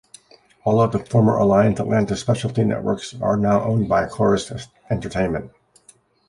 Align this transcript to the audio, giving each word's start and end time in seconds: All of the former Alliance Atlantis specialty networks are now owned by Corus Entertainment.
All 0.63 0.81
of 0.81 0.93
the 0.93 0.97
former 0.97 1.37
Alliance 1.37 1.79
Atlantis 1.79 2.19
specialty 2.21 2.63
networks 2.63 3.13
are 3.21 3.37
now 3.37 3.61
owned 3.63 3.87
by 3.87 4.07
Corus 4.07 4.51
Entertainment. 4.89 5.51